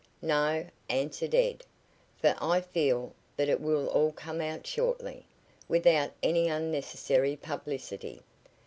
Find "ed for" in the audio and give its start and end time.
1.35-2.35